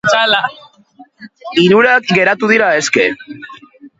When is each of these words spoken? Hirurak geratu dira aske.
Hirurak 1.65 2.09
geratu 2.19 2.51
dira 2.53 2.73
aske. 2.79 3.05